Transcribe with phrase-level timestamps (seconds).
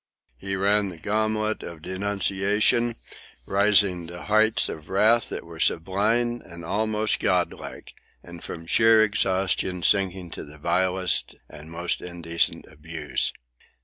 [0.39, 2.95] He ran the gamut of denunciation,
[3.45, 7.93] rising to heights of wrath that were sublime and almost Godlike,
[8.23, 13.31] and from sheer exhaustion sinking to the vilest and most indecent abuse.